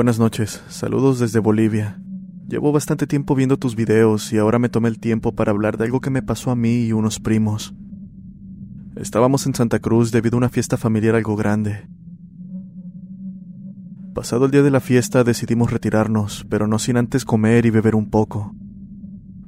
Buenas 0.00 0.18
noches, 0.18 0.62
saludos 0.70 1.18
desde 1.18 1.40
Bolivia. 1.40 2.00
Llevo 2.48 2.72
bastante 2.72 3.06
tiempo 3.06 3.34
viendo 3.34 3.58
tus 3.58 3.76
videos 3.76 4.32
y 4.32 4.38
ahora 4.38 4.58
me 4.58 4.70
tomé 4.70 4.88
el 4.88 4.98
tiempo 4.98 5.34
para 5.34 5.50
hablar 5.50 5.76
de 5.76 5.84
algo 5.84 6.00
que 6.00 6.08
me 6.08 6.22
pasó 6.22 6.50
a 6.50 6.56
mí 6.56 6.86
y 6.86 6.92
unos 6.94 7.20
primos. 7.20 7.74
Estábamos 8.96 9.44
en 9.44 9.54
Santa 9.54 9.78
Cruz 9.78 10.10
debido 10.10 10.36
a 10.36 10.38
una 10.38 10.48
fiesta 10.48 10.78
familiar 10.78 11.16
algo 11.16 11.36
grande. 11.36 11.86
Pasado 14.14 14.46
el 14.46 14.52
día 14.52 14.62
de 14.62 14.70
la 14.70 14.80
fiesta 14.80 15.22
decidimos 15.22 15.70
retirarnos, 15.70 16.46
pero 16.48 16.66
no 16.66 16.78
sin 16.78 16.96
antes 16.96 17.26
comer 17.26 17.66
y 17.66 17.70
beber 17.70 17.94
un 17.94 18.08
poco. 18.08 18.54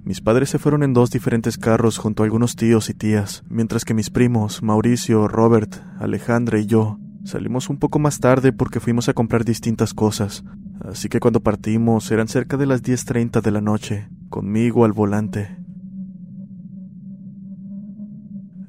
Mis 0.04 0.20
padres 0.20 0.50
se 0.50 0.58
fueron 0.58 0.82
en 0.82 0.92
dos 0.92 1.10
diferentes 1.10 1.56
carros 1.56 1.96
junto 1.96 2.22
a 2.22 2.26
algunos 2.26 2.56
tíos 2.56 2.90
y 2.90 2.92
tías, 2.92 3.42
mientras 3.48 3.86
que 3.86 3.94
mis 3.94 4.10
primos, 4.10 4.62
Mauricio, 4.62 5.28
Robert, 5.28 5.76
Alejandra 5.98 6.58
y 6.58 6.66
yo, 6.66 6.98
Salimos 7.24 7.70
un 7.70 7.78
poco 7.78 7.98
más 7.98 8.18
tarde 8.18 8.52
porque 8.52 8.80
fuimos 8.80 9.08
a 9.08 9.14
comprar 9.14 9.44
distintas 9.44 9.94
cosas, 9.94 10.44
así 10.80 11.08
que 11.08 11.20
cuando 11.20 11.40
partimos 11.40 12.10
eran 12.10 12.26
cerca 12.26 12.56
de 12.56 12.66
las 12.66 12.82
10.30 12.82 13.40
de 13.40 13.50
la 13.50 13.60
noche, 13.60 14.08
conmigo 14.28 14.84
al 14.84 14.92
volante. 14.92 15.56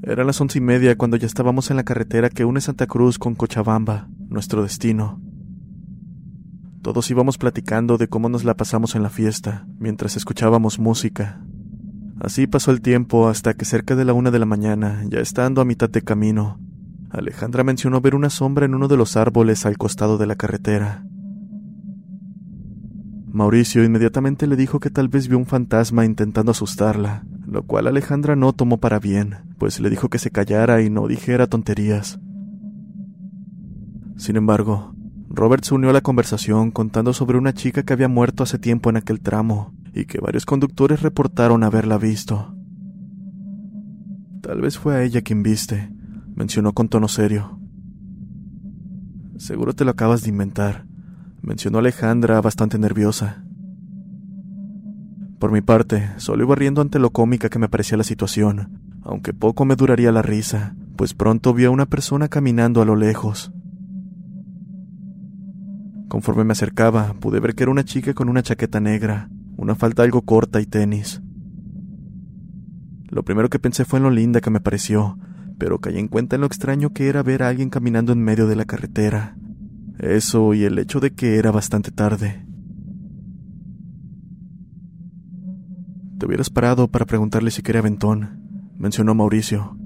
Eran 0.03 0.27
las 0.27 0.39
once 0.39 0.59
y 0.59 0.61
media 0.61 0.97
cuando 0.97 1.17
ya 1.17 1.25
estábamos 1.25 1.71
en 1.71 1.77
la 1.77 1.83
carretera 1.83 2.29
que 2.29 2.45
une 2.45 2.61
Santa 2.61 2.85
Cruz 2.85 3.17
con 3.17 3.35
Cochabamba, 3.35 4.09
nuestro 4.27 4.61
destino. 4.61 5.19
Todos 6.83 7.09
íbamos 7.09 7.37
platicando 7.37 7.97
de 7.97 8.09
cómo 8.09 8.27
nos 8.27 8.43
la 8.43 8.55
pasamos 8.55 8.95
en 8.95 9.01
la 9.03 9.09
fiesta, 9.09 9.65
mientras 9.79 10.17
escuchábamos 10.17 10.77
música. 10.77 11.41
Así 12.19 12.45
pasó 12.45 12.71
el 12.71 12.81
tiempo 12.81 13.29
hasta 13.29 13.53
que 13.53 13.65
cerca 13.65 13.95
de 13.95 14.05
la 14.05 14.13
una 14.13 14.29
de 14.29 14.39
la 14.39 14.45
mañana, 14.45 15.03
ya 15.07 15.19
estando 15.19 15.61
a 15.61 15.65
mitad 15.65 15.89
de 15.89 16.01
camino, 16.01 16.59
Alejandra 17.13 17.63
mencionó 17.63 18.01
ver 18.01 18.15
una 18.15 18.31
sombra 18.31 18.65
en 18.65 18.73
uno 18.73 18.87
de 18.87 18.97
los 18.97 19.15
árboles 19.17 19.67
al 19.67 19.77
costado 19.77 20.17
de 20.17 20.25
la 20.25 20.35
carretera. 20.35 21.05
Mauricio 23.31 23.83
inmediatamente 23.83 24.47
le 24.47 24.55
dijo 24.55 24.79
que 24.79 24.89
tal 24.89 25.09
vez 25.09 25.27
vio 25.27 25.37
un 25.37 25.45
fantasma 25.45 26.05
intentando 26.05 26.51
asustarla, 26.51 27.23
lo 27.45 27.63
cual 27.63 27.85
Alejandra 27.85 28.35
no 28.35 28.51
tomó 28.53 28.79
para 28.79 28.97
bien, 28.97 29.35
pues 29.59 29.79
le 29.79 29.91
dijo 29.91 30.09
que 30.09 30.17
se 30.17 30.31
callara 30.31 30.81
y 30.81 30.89
no 30.89 31.07
dijera 31.07 31.45
tonterías. 31.45 32.19
Sin 34.17 34.35
embargo, 34.35 34.95
Robert 35.29 35.63
se 35.63 35.75
unió 35.75 35.91
a 35.91 35.93
la 35.93 36.01
conversación 36.01 36.71
contando 36.71 37.13
sobre 37.13 37.37
una 37.37 37.53
chica 37.53 37.83
que 37.83 37.93
había 37.93 38.07
muerto 38.07 38.41
hace 38.41 38.57
tiempo 38.57 38.89
en 38.89 38.97
aquel 38.97 39.19
tramo 39.19 39.75
y 39.93 40.05
que 40.05 40.19
varios 40.19 40.47
conductores 40.47 41.03
reportaron 41.03 41.63
haberla 41.63 41.99
visto. 41.99 42.55
Tal 44.41 44.61
vez 44.61 44.79
fue 44.79 44.95
a 44.95 45.03
ella 45.03 45.21
quien 45.21 45.43
viste, 45.43 45.92
mencionó 46.35 46.73
con 46.73 46.89
tono 46.89 47.07
serio. 47.07 47.59
Seguro 49.37 49.73
te 49.73 49.85
lo 49.85 49.91
acabas 49.91 50.23
de 50.23 50.29
inventar, 50.29 50.85
mencionó 51.41 51.79
Alejandra 51.79 52.39
bastante 52.41 52.79
nerviosa. 52.79 53.43
Por 55.39 55.51
mi 55.51 55.61
parte, 55.61 56.11
solo 56.17 56.43
iba 56.43 56.55
riendo 56.55 56.81
ante 56.81 56.99
lo 56.99 57.11
cómica 57.11 57.49
que 57.49 57.59
me 57.59 57.67
parecía 57.67 57.97
la 57.97 58.03
situación, 58.03 58.79
aunque 59.01 59.33
poco 59.33 59.65
me 59.65 59.75
duraría 59.75 60.11
la 60.11 60.21
risa, 60.21 60.75
pues 60.95 61.13
pronto 61.13 61.53
vi 61.53 61.65
a 61.65 61.71
una 61.71 61.85
persona 61.85 62.29
caminando 62.29 62.81
a 62.81 62.85
lo 62.85 62.95
lejos. 62.95 63.51
Conforme 66.07 66.43
me 66.43 66.53
acercaba, 66.53 67.13
pude 67.19 67.39
ver 67.39 67.55
que 67.55 67.63
era 67.63 67.71
una 67.71 67.83
chica 67.83 68.13
con 68.13 68.29
una 68.29 68.43
chaqueta 68.43 68.79
negra, 68.79 69.29
una 69.57 69.75
falda 69.75 70.03
algo 70.03 70.21
corta 70.21 70.61
y 70.61 70.65
tenis. 70.65 71.21
Lo 73.09 73.23
primero 73.23 73.49
que 73.49 73.59
pensé 73.59 73.83
fue 73.83 73.97
en 73.97 74.03
lo 74.03 74.11
linda 74.11 74.39
que 74.39 74.49
me 74.49 74.61
pareció, 74.61 75.17
pero 75.57 75.79
caí 75.79 75.97
en 75.97 76.07
cuenta 76.07 76.35
en 76.35 76.41
lo 76.41 76.47
extraño 76.47 76.93
que 76.93 77.07
era 77.07 77.23
ver 77.23 77.43
a 77.43 77.49
alguien 77.49 77.69
caminando 77.69 78.13
en 78.13 78.23
medio 78.23 78.47
de 78.47 78.55
la 78.55 78.65
carretera. 78.65 79.35
Eso 79.99 80.53
y 80.53 80.63
el 80.63 80.79
hecho 80.79 80.99
de 80.99 81.13
que 81.13 81.37
era 81.37 81.51
bastante 81.51 81.91
tarde. 81.91 82.45
Te 86.19 86.25
hubieras 86.25 86.49
parado 86.49 86.87
para 86.87 87.05
preguntarle 87.05 87.51
si 87.51 87.61
quería 87.61 87.79
aventón, 87.79 88.71
mencionó 88.77 89.13
Mauricio. 89.15 89.77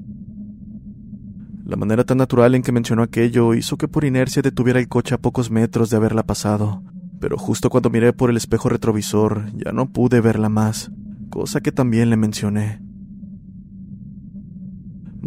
La 1.66 1.76
manera 1.76 2.06
tan 2.06 2.18
natural 2.18 2.56
en 2.56 2.62
que 2.62 2.72
mencionó 2.72 3.04
aquello 3.04 3.54
hizo 3.54 3.78
que 3.78 3.88
por 3.88 4.06
inercia 4.06 4.42
detuviera 4.42 4.80
el 4.80 4.88
coche 4.88 5.16
a 5.16 5.18
pocos 5.18 5.52
metros 5.52 5.90
de 5.90 5.98
haberla 5.98 6.24
pasado, 6.24 6.82
pero 7.20 7.38
justo 7.38 7.70
cuando 7.70 7.90
miré 7.90 8.14
por 8.14 8.30
el 8.30 8.38
espejo 8.38 8.70
retrovisor 8.70 9.52
ya 9.54 9.72
no 9.72 9.90
pude 9.90 10.22
verla 10.22 10.48
más, 10.48 10.92
cosa 11.30 11.60
que 11.60 11.72
también 11.72 12.10
le 12.10 12.18
mencioné. 12.18 12.87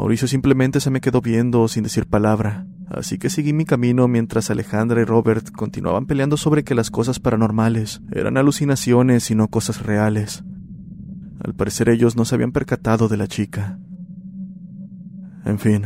Mauricio 0.00 0.26
simplemente 0.26 0.80
se 0.80 0.88
me 0.88 1.02
quedó 1.02 1.20
viendo 1.20 1.68
sin 1.68 1.82
decir 1.82 2.06
palabra, 2.06 2.66
así 2.88 3.18
que 3.18 3.28
seguí 3.28 3.52
mi 3.52 3.66
camino 3.66 4.08
mientras 4.08 4.50
Alejandra 4.50 5.02
y 5.02 5.04
Robert 5.04 5.50
continuaban 5.50 6.06
peleando 6.06 6.38
sobre 6.38 6.64
que 6.64 6.74
las 6.74 6.90
cosas 6.90 7.20
paranormales 7.20 8.00
eran 8.10 8.38
alucinaciones 8.38 9.30
y 9.30 9.34
no 9.34 9.48
cosas 9.48 9.82
reales. 9.82 10.42
Al 11.44 11.54
parecer 11.54 11.90
ellos 11.90 12.16
no 12.16 12.24
se 12.24 12.34
habían 12.34 12.50
percatado 12.50 13.08
de 13.08 13.18
la 13.18 13.28
chica. 13.28 13.78
En 15.44 15.58
fin, 15.58 15.82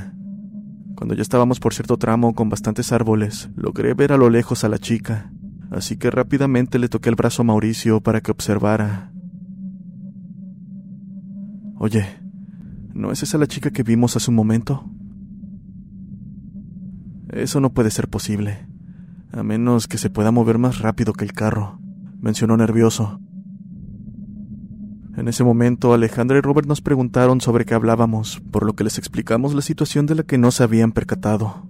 cuando 0.95 1.17
ya 1.17 1.23
estábamos 1.23 1.59
por 1.59 1.75
cierto 1.75 1.97
tramo 1.97 2.37
con 2.37 2.49
bastantes 2.49 2.93
árboles, 2.93 3.51
logré 3.57 3.95
ver 3.95 4.13
a 4.13 4.17
lo 4.17 4.31
lejos 4.31 4.63
a 4.63 4.69
la 4.69 4.79
chica, 4.79 5.33
así 5.73 5.97
que 5.97 6.13
rápidamente 6.13 6.79
le 6.79 6.89
toqué 6.89 7.09
el 7.09 7.17
brazo 7.17 7.43
a 7.43 7.47
Mauricio 7.47 8.01
para 8.01 8.21
que 8.21 8.31
observara. 8.31 9.11
Oye, 11.81 12.24
¿No 12.95 13.11
es 13.11 13.25
esa 13.25 13.39
la 13.39 13.49
chica 13.49 13.71
que 13.71 13.83
vimos 13.83 14.15
hace 14.15 14.31
un 14.31 14.37
momento? 14.37 14.89
Eso 17.29 17.59
no 17.59 17.73
puede 17.73 17.91
ser 17.91 18.07
posible, 18.07 18.69
a 19.33 19.43
menos 19.43 19.89
que 19.89 19.99
se 19.99 20.11
pueda 20.11 20.31
mover 20.31 20.59
más 20.59 20.79
rápido 20.79 21.13
que 21.13 21.25
el 21.25 21.33
carro, 21.33 21.81
mencionó 22.21 22.57
nervioso. 22.57 23.21
En 25.17 25.27
ese 25.27 25.43
momento 25.43 25.93
Alejandra 25.93 26.39
y 26.39 26.41
Robert 26.41 26.69
nos 26.69 26.81
preguntaron 26.81 27.41
sobre 27.41 27.65
qué 27.65 27.75
hablábamos, 27.75 28.41
por 28.53 28.65
lo 28.65 28.75
que 28.75 28.85
les 28.85 28.97
explicamos 28.97 29.55
la 29.55 29.63
situación 29.63 30.07
de 30.07 30.15
la 30.15 30.23
que 30.23 30.39
no 30.39 30.53
se 30.53 30.63
habían 30.63 30.93
percatado. 30.93 31.69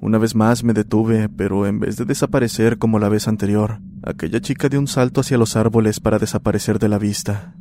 Una 0.00 0.18
vez 0.18 0.34
más 0.34 0.64
me 0.64 0.72
detuve, 0.72 1.28
pero 1.28 1.64
en 1.68 1.78
vez 1.78 1.96
de 1.96 2.04
desaparecer 2.04 2.78
como 2.78 2.98
la 2.98 3.08
vez 3.08 3.28
anterior, 3.28 3.80
aquella 4.02 4.40
chica 4.40 4.68
dio 4.68 4.80
un 4.80 4.88
salto 4.88 5.20
hacia 5.20 5.38
los 5.38 5.54
árboles 5.54 6.00
para 6.00 6.18
desaparecer 6.18 6.80
de 6.80 6.88
la 6.88 6.98
vista. 6.98 7.54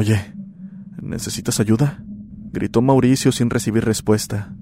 Oye, 0.00 0.18
¿necesitas 1.02 1.60
ayuda? 1.60 2.02
gritó 2.52 2.80
Mauricio 2.80 3.32
sin 3.32 3.50
recibir 3.50 3.84
respuesta. 3.84 4.56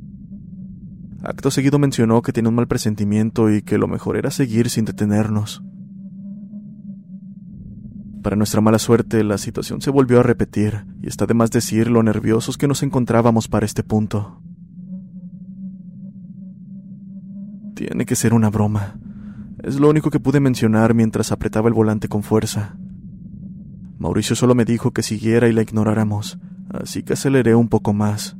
Acto 1.23 1.53
seguido 1.53 1.79
mencionó 1.79 2.23
que 2.23 2.33
tenía 2.33 2.49
un 2.49 2.57
mal 2.57 2.67
presentimiento 2.67 3.49
y 3.49 3.63
que 3.63 3.79
lo 3.79 3.87
mejor 3.87 4.17
era 4.17 4.33
seguir 4.33 4.69
sin 4.69 4.85
detenernos. 4.85 5.63
Para 8.21 8.35
nuestra 8.35 8.61
mala 8.61 8.81
suerte, 8.81 9.23
la 9.23 9.39
situación 9.39 9.81
se 9.81 9.93
volvió 9.93 10.19
a 10.19 10.25
repetir, 10.25 10.87
y 11.01 11.07
está 11.07 11.25
de 11.25 11.35
más 11.35 11.53
decir 11.53 11.89
lo 11.89 12.03
nerviosos 12.03 12.59
que 12.59 12.67
nos 12.67 12.83
encontrábamos 12.83 13.47
para 13.47 13.65
este 13.65 13.85
punto. 13.85 14.43
Tiene 17.77 18.07
que 18.07 18.17
ser 18.17 18.35
una 18.35 18.51
broma. 18.51 18.99
Es 19.63 19.79
lo 19.79 19.89
único 19.89 20.11
que 20.11 20.19
pude 20.19 20.41
mencionar 20.41 20.95
mientras 20.95 21.31
apretaba 21.31 21.69
el 21.69 21.75
volante 21.75 22.09
con 22.09 22.25
fuerza. 22.25 22.77
Mauricio 23.99 24.37
solo 24.37 24.55
me 24.55 24.65
dijo 24.65 24.93
que 24.93 25.03
siguiera 25.03 25.49
y 25.49 25.53
la 25.53 25.63
ignoráramos, 25.63 26.39
así 26.71 27.03
que 27.03 27.15
aceleré 27.15 27.55
un 27.55 27.69
poco 27.69 27.93
más. 27.93 28.37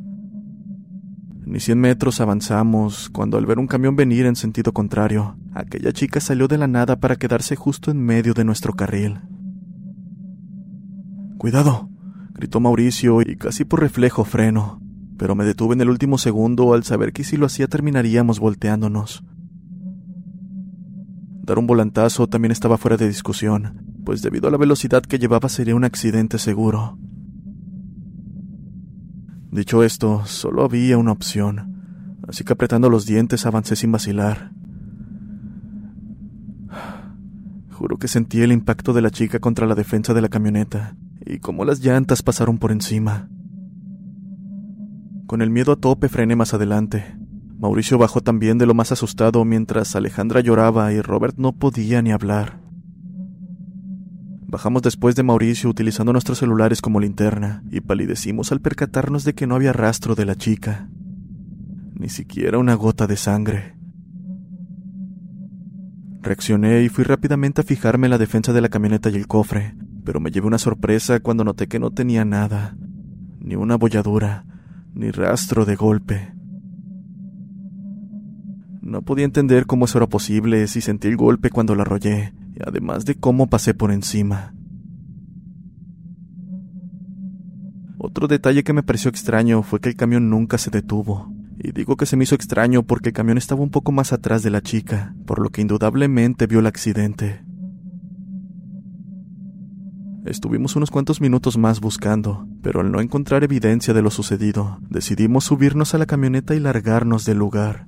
Ni 1.45 1.61
cien 1.61 1.81
metros 1.81 2.21
avanzamos 2.21 3.09
cuando 3.09 3.39
al 3.39 3.47
ver 3.47 3.59
un 3.59 3.67
camión 3.67 3.97
venir 3.97 4.27
en 4.27 4.37
sentido 4.37 4.73
contrario, 4.73 5.37
aquella 5.55 5.93
chica 5.93 6.21
salió 6.21 6.47
de 6.47 6.59
la 6.59 6.69
nada 6.69 7.01
para 7.01 7.17
quedarse 7.17 7.57
justo 7.57 7.91
en 7.91 7.99
medio 7.99 8.35
de 8.35 8.45
nuestro 8.45 8.75
carril. 8.75 9.21
Cuidado, 11.39 11.89
gritó 12.35 12.61
Mauricio 12.61 13.23
y 13.23 13.37
casi 13.37 13.65
por 13.65 13.81
reflejo 13.81 14.25
freno, 14.25 14.81
pero 15.17 15.35
me 15.35 15.45
detuve 15.45 15.75
en 15.75 15.81
el 15.81 15.89
último 15.89 16.19
segundo 16.19 16.75
al 16.75 16.85
saber 16.85 17.13
que 17.13 17.25
si 17.25 17.37
lo 17.37 17.47
hacía 17.47 17.67
terminaríamos 17.67 18.39
volteándonos. 18.39 19.25
Dar 21.43 21.59
un 21.59 21.67
volantazo 21.67 22.29
también 22.29 22.53
estaba 22.53 22.77
fuera 22.77 22.97
de 22.97 23.09
discusión, 23.09 23.98
pues 24.09 24.23
debido 24.23 24.49
a 24.49 24.51
la 24.51 24.57
velocidad 24.57 25.03
que 25.03 25.19
llevaba 25.19 25.51
sería 25.51 25.75
un 25.75 25.85
accidente 25.85 26.39
seguro. 26.39 26.97
Dicho 29.51 29.83
esto, 29.83 30.25
solo 30.25 30.65
había 30.65 30.97
una 30.97 31.13
opción, 31.13 32.17
así 32.27 32.43
que 32.43 32.55
apretando 32.55 32.89
los 32.89 33.05
dientes 33.05 33.45
avancé 33.45 33.77
sin 33.77 33.93
vacilar. 33.93 34.53
Juro 37.71 37.99
que 37.99 38.09
sentí 38.09 38.41
el 38.41 38.51
impacto 38.51 38.95
de 38.95 39.03
la 39.03 39.11
chica 39.11 39.41
contra 39.41 39.67
la 39.67 39.75
defensa 39.75 40.15
de 40.15 40.23
la 40.23 40.31
camioneta 40.31 40.97
y 41.27 41.41
cómo 41.41 41.67
las 41.67 41.81
llantas 41.81 42.23
pasaron 42.23 42.57
por 42.57 42.73
encima. 42.73 43.29
Con 45.27 45.43
el 45.43 45.51
miedo 45.51 45.73
a 45.73 45.77
tope 45.77 46.09
frené 46.09 46.35
más 46.35 46.55
adelante. 46.55 47.15
Mauricio 47.59 47.99
bajó 47.99 48.23
también 48.23 48.57
de 48.57 48.65
lo 48.65 48.73
más 48.73 48.91
asustado 48.91 49.45
mientras 49.45 49.95
Alejandra 49.97 50.41
lloraba 50.41 50.95
y 50.95 51.03
Robert 51.03 51.37
no 51.37 51.53
podía 51.53 52.01
ni 52.01 52.11
hablar. 52.11 52.68
Bajamos 54.51 54.81
después 54.81 55.15
de 55.15 55.23
Mauricio 55.23 55.69
utilizando 55.69 56.11
nuestros 56.11 56.39
celulares 56.39 56.81
como 56.81 57.01
linterna 57.01 57.63
y 57.71 57.83
palidecimos 57.83 58.51
al 58.51 58.63
percatarnos 58.63 59.25
de 59.25 59.35
que 59.35 59.47
no 59.47 59.55
había 59.55 59.75
rastro 59.75 60.15
de 60.15 60.25
la 60.25 60.37
chica. 60.37 60.89
Ni 61.93 62.09
siquiera 62.09 62.57
una 62.57 62.73
gota 62.73 63.07
de 63.07 63.19
sangre. 63.19 63.77
Reaccioné 66.23 66.83
y 66.83 66.89
fui 66.89 67.05
rápidamente 67.05 67.61
a 67.61 67.65
fijarme 67.65 68.07
en 68.07 68.13
la 68.13 68.17
defensa 68.17 68.55
de 68.55 68.63
la 68.63 68.71
camioneta 68.71 69.11
y 69.11 69.17
el 69.17 69.27
cofre, 69.27 69.77
pero 70.03 70.19
me 70.19 70.31
llevé 70.31 70.47
una 70.47 70.57
sorpresa 70.57 71.21
cuando 71.21 71.45
noté 71.45 71.69
que 71.69 71.79
no 71.79 71.91
tenía 71.91 72.25
nada, 72.25 72.75
ni 73.41 73.55
una 73.55 73.77
bolladura, 73.77 74.47
ni 74.95 75.11
rastro 75.11 75.67
de 75.67 75.77
golpe. 75.77 76.33
No 78.81 79.03
podía 79.03 79.27
entender 79.27 79.67
cómo 79.67 79.85
eso 79.85 79.99
era 79.99 80.07
posible 80.07 80.67
si 80.69 80.81
sentí 80.81 81.09
el 81.09 81.19
golpe 81.19 81.51
cuando 81.51 81.75
la 81.75 81.83
arrollé, 81.83 82.33
además 82.67 83.05
de 83.05 83.15
cómo 83.15 83.49
pasé 83.49 83.75
por 83.75 83.93
encima. 83.93 84.55
Otro 87.99 88.29
detalle 88.29 88.63
que 88.63 88.73
me 88.73 88.83
pareció 88.83 89.11
extraño 89.11 89.63
fue 89.63 89.81
que 89.81 89.89
el 89.89 89.97
camión 89.97 90.31
nunca 90.31 90.57
se 90.57 90.71
detuvo. 90.71 91.33
Y 91.59 91.73
digo 91.73 91.97
que 91.97 92.07
se 92.07 92.17
me 92.17 92.23
hizo 92.23 92.37
extraño 92.37 92.85
porque 92.85 93.09
el 93.09 93.13
camión 93.13 93.37
estaba 93.37 93.63
un 93.63 93.71
poco 93.71 93.91
más 93.91 94.13
atrás 94.13 94.45
de 94.45 94.51
la 94.51 94.63
chica, 94.63 95.15
por 95.27 95.41
lo 95.41 95.51
que 95.51 95.61
indudablemente 95.61 96.47
vio 96.47 96.61
el 96.61 96.67
accidente. 96.67 97.43
Estuvimos 100.25 100.77
unos 100.77 100.91
cuantos 100.91 101.21
minutos 101.21 101.59
más 101.59 101.81
buscando, 101.81 102.47
pero 102.63 102.81
al 102.81 102.93
no 102.93 103.01
encontrar 103.01 103.43
evidencia 103.43 103.95
de 103.95 104.03
lo 104.03 104.11
sucedido, 104.11 104.79
decidimos 104.89 105.45
subirnos 105.45 105.95
a 105.95 105.99
la 105.99 106.07
camioneta 106.07 106.55
y 106.55 106.61
largarnos 106.61 107.25
del 107.25 107.39
lugar. 107.39 107.87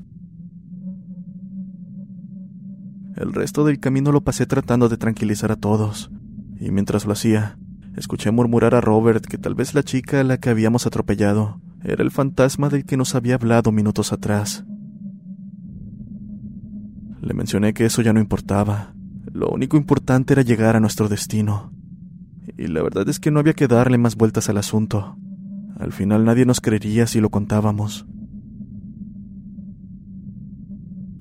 El 3.21 3.35
resto 3.35 3.67
del 3.67 3.81
camino 3.81 4.13
lo 4.13 4.23
pasé 4.23 4.47
tratando 4.47 4.89
de 4.89 4.97
tranquilizar 4.97 5.53
a 5.53 5.57
todos, 5.57 6.11
y 6.59 6.71
mientras 6.71 7.05
lo 7.05 7.13
hacía, 7.13 7.59
escuché 7.95 8.31
murmurar 8.31 8.75
a 8.75 8.81
Robert 8.81 9.27
que 9.27 9.37
tal 9.37 9.55
vez 9.55 9.75
la 9.75 9.83
chica 9.83 10.21
a 10.21 10.25
la 10.25 10.39
que 10.39 10.49
habíamos 10.49 10.87
atropellado 10.87 11.61
era 11.85 12.03
el 12.03 12.11
fantasma 12.11 12.71
del 12.71 12.87
que 12.87 12.97
nos 12.97 13.15
había 13.15 13.35
hablado 13.35 13.73
minutos 13.73 14.15
atrás. 14.15 14.65
Le 17.21 17.35
mencioné 17.35 17.75
que 17.75 17.85
eso 17.85 18.01
ya 18.01 18.15
no 18.15 18.21
importaba. 18.21 18.95
Lo 19.31 19.51
único 19.51 19.77
importante 19.77 20.33
era 20.33 20.41
llegar 20.41 20.75
a 20.75 20.81
nuestro 20.81 21.11
destino. 21.11 21.75
Y 22.57 22.69
la 22.69 22.83
verdad 22.83 23.07
es 23.11 23.21
que 23.21 23.31
no 23.31 23.39
había 23.39 23.53
que 23.53 23.69
darle 23.69 23.99
más 23.99 24.17
vueltas 24.17 24.49
al 24.49 24.57
asunto. 24.57 25.19
Al 25.79 25.93
final 25.93 26.25
nadie 26.25 26.47
nos 26.47 26.63
creería 26.63 27.07
si 27.07 27.21
lo 27.21 27.29
contábamos. 27.29 28.07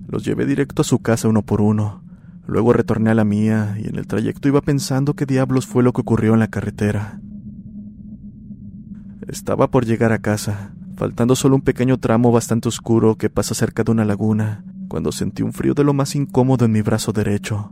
Los 0.10 0.26
llevé 0.26 0.48
directo 0.48 0.82
a 0.82 0.86
su 0.86 1.00
casa 1.00 1.28
uno 1.28 1.44
por 1.44 1.62
uno. 1.62 2.02
Luego 2.48 2.74
retorné 2.74 3.12
a 3.12 3.14
la 3.14 3.26
mía 3.26 3.78
y 3.80 3.88
en 3.88 3.96
el 3.96 4.08
trayecto 4.08 4.48
iba 4.48 4.60
pensando 4.60 5.14
qué 5.14 5.28
diablos 5.28 5.68
fue 5.68 5.84
lo 5.84 5.94
que 5.94 6.02
ocurrió 6.02 6.34
en 6.34 6.40
la 6.40 6.48
carretera. 6.48 7.22
Estaba 9.28 9.70
por 9.70 9.86
llegar 9.86 10.12
a 10.12 10.18
casa, 10.18 10.74
faltando 10.96 11.36
solo 11.36 11.58
un 11.58 11.62
pequeño 11.62 12.00
tramo 12.00 12.32
bastante 12.32 12.68
oscuro 12.68 13.18
que 13.18 13.30
pasa 13.30 13.54
cerca 13.54 13.84
de 13.84 13.92
una 13.92 14.04
laguna, 14.04 14.64
cuando 14.88 15.12
sentí 15.12 15.44
un 15.44 15.54
frío 15.54 15.76
de 15.76 15.84
lo 15.84 15.94
más 15.94 16.16
incómodo 16.16 16.66
en 16.66 16.72
mi 16.72 16.82
brazo 16.82 17.12
derecho. 17.12 17.72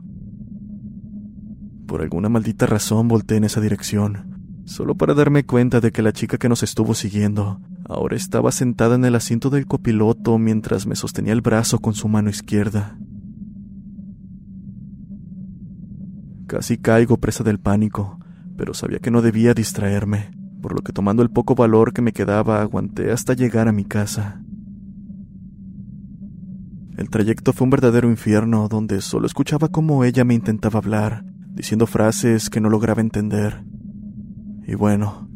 Por 1.88 2.04
alguna 2.04 2.30
maldita 2.30 2.68
razón 2.68 3.08
volteé 3.08 3.38
en 3.38 3.46
esa 3.46 3.62
dirección, 3.62 4.62
solo 4.66 4.94
para 4.94 5.16
darme 5.16 5.44
cuenta 5.44 5.82
de 5.82 5.92
que 5.92 6.04
la 6.04 6.14
chica 6.14 6.38
que 6.38 6.50
nos 6.50 6.62
estuvo 6.62 6.94
siguiendo 6.94 7.60
Ahora 7.90 8.18
estaba 8.18 8.52
sentada 8.52 8.96
en 8.96 9.06
el 9.06 9.16
asiento 9.16 9.50
del 9.50 9.66
copiloto 9.66 10.38
mientras 10.38 10.86
me 10.86 10.98
sostenía 10.98 11.32
el 11.32 11.40
brazo 11.40 11.80
con 11.80 11.94
su 11.94 12.10
mano 12.10 12.30
izquierda. 12.30 12.98
Casi 16.48 16.78
caigo 16.78 17.18
presa 17.18 17.46
del 17.46 17.60
pánico, 17.60 18.20
pero 18.58 18.74
sabía 18.74 19.00
que 19.00 19.10
no 19.10 19.22
debía 19.22 19.54
distraerme, 19.54 20.32
por 20.62 20.74
lo 20.74 20.82
que 20.82 20.92
tomando 20.92 21.24
el 21.24 21.30
poco 21.30 21.56
valor 21.56 21.94
que 21.94 22.02
me 22.02 22.12
quedaba 22.12 22.62
aguanté 22.62 23.10
hasta 23.12 23.34
llegar 23.34 23.70
a 23.70 23.72
mi 23.72 23.86
casa. 23.86 24.42
El 26.98 27.10
trayecto 27.10 27.54
fue 27.54 27.66
un 27.66 27.70
verdadero 27.70 28.10
infierno 28.10 28.68
donde 28.68 29.00
solo 29.00 29.28
escuchaba 29.28 29.70
cómo 29.70 30.04
ella 30.04 30.26
me 30.26 30.34
intentaba 30.34 30.80
hablar, 30.80 31.24
diciendo 31.54 31.88
frases 31.88 32.50
que 32.50 32.60
no 32.60 32.70
lograba 32.70 33.00
entender. 33.00 33.64
Y 34.66 34.76
bueno, 34.76 35.30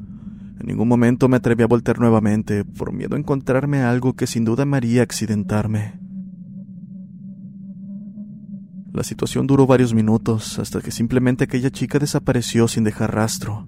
en 0.62 0.68
ningún 0.68 0.88
momento 0.88 1.28
me 1.28 1.38
atreví 1.38 1.64
a 1.64 1.68
voltear 1.68 2.00
nuevamente, 2.00 2.64
por 2.64 2.94
miedo 2.94 3.16
a 3.16 3.20
encontrarme 3.20 3.82
algo 3.82 4.14
que 4.14 4.28
sin 4.28 4.46
duda 4.46 4.64
me 4.64 4.78
haría 4.78 5.02
accidentarme. 5.02 6.00
La 8.94 9.04
situación 9.04 9.48
duró 9.48 9.66
varios 9.66 9.96
minutos, 9.96 10.60
hasta 10.60 10.80
que 10.80 10.92
simplemente 10.92 11.46
aquella 11.46 11.72
chica 11.72 11.98
desapareció 11.98 12.68
sin 12.68 12.84
dejar 12.84 13.16
rastro. 13.16 13.66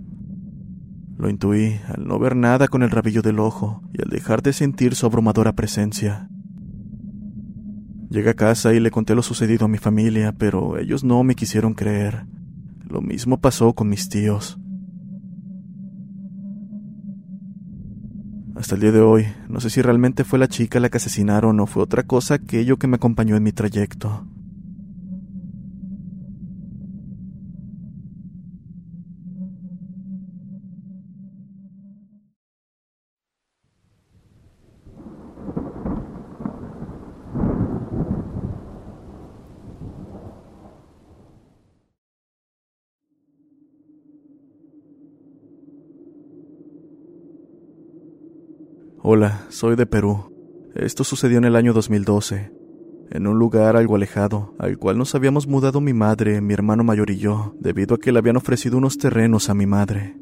Lo 1.17 1.29
intuí 1.29 1.79
al 1.87 2.05
no 2.05 2.19
ver 2.19 2.35
nada 2.35 2.67
con 2.67 2.83
el 2.83 2.91
rabillo 2.91 3.23
del 3.23 3.39
ojo 3.39 3.81
y 3.91 4.03
al 4.03 4.09
dejar 4.09 4.43
de 4.43 4.53
sentir 4.53 4.93
su 4.93 5.07
abrumadora 5.07 5.53
presencia. 5.53 6.29
Llegué 8.11 8.29
a 8.29 8.35
casa 8.35 8.71
y 8.75 8.79
le 8.79 8.91
conté 8.91 9.15
lo 9.15 9.23
sucedido 9.23 9.65
a 9.65 9.69
mi 9.69 9.79
familia, 9.79 10.31
pero 10.31 10.77
ellos 10.77 11.03
no 11.03 11.23
me 11.23 11.33
quisieron 11.33 11.73
creer. 11.73 12.27
Lo 12.87 13.01
mismo 13.01 13.39
pasó 13.39 13.73
con 13.73 13.89
mis 13.89 14.09
tíos. 14.09 14.59
Hasta 18.63 18.75
el 18.75 18.81
día 18.81 18.93
de 18.93 19.01
hoy, 19.01 19.27
no 19.49 19.59
sé 19.59 19.69
si 19.69 19.81
realmente 19.81 20.23
fue 20.23 20.39
la 20.39 20.47
chica 20.47 20.79
la 20.79 20.87
que 20.87 20.95
asesinaron 20.95 21.59
o 21.59 21.65
fue 21.65 21.83
otra 21.83 22.03
cosa 22.03 22.35
aquello 22.35 22.77
que 22.77 22.87
me 22.87 22.95
acompañó 22.95 23.35
en 23.35 23.43
mi 23.43 23.51
trayecto. 23.51 24.25
Hola, 49.05 49.47
soy 49.49 49.75
de 49.75 49.85
Perú. 49.85 50.31
Esto 50.75 51.03
sucedió 51.03 51.37
en 51.37 51.43
el 51.43 51.57
año 51.57 51.73
2012, 51.73 52.53
en 53.11 53.27
un 53.27 53.37
lugar 53.37 53.75
algo 53.75 53.97
alejado, 53.97 54.55
al 54.59 54.77
cual 54.77 54.97
nos 54.97 55.13
habíamos 55.13 55.45
mudado 55.45 55.81
mi 55.81 55.91
madre, 55.91 56.39
mi 56.39 56.53
hermano 56.53 56.85
mayor 56.85 57.09
y 57.09 57.17
yo, 57.17 57.53
debido 57.59 57.95
a 57.95 57.97
que 57.97 58.13
le 58.13 58.19
habían 58.19 58.37
ofrecido 58.37 58.77
unos 58.77 58.97
terrenos 58.97 59.49
a 59.49 59.55
mi 59.55 59.65
madre. 59.65 60.15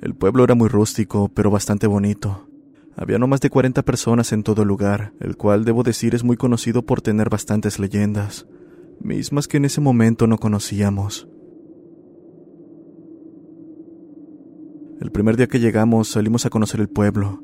El 0.00 0.14
pueblo 0.14 0.42
era 0.42 0.54
muy 0.54 0.70
rústico, 0.70 1.28
pero 1.28 1.50
bastante 1.50 1.86
bonito. 1.86 2.48
Había 2.96 3.18
no 3.18 3.26
más 3.26 3.42
de 3.42 3.50
40 3.50 3.82
personas 3.82 4.32
en 4.32 4.42
todo 4.42 4.62
el 4.62 4.68
lugar, 4.68 5.12
el 5.20 5.36
cual 5.36 5.66
debo 5.66 5.82
decir 5.82 6.14
es 6.14 6.24
muy 6.24 6.38
conocido 6.38 6.86
por 6.86 7.02
tener 7.02 7.28
bastantes 7.28 7.78
leyendas, 7.78 8.46
mismas 9.00 9.48
que 9.48 9.58
en 9.58 9.66
ese 9.66 9.82
momento 9.82 10.26
no 10.26 10.38
conocíamos. 10.38 11.28
El 15.00 15.10
primer 15.10 15.36
día 15.36 15.48
que 15.48 15.58
llegamos 15.58 16.08
salimos 16.08 16.46
a 16.46 16.50
conocer 16.50 16.80
el 16.80 16.88
pueblo. 16.88 17.42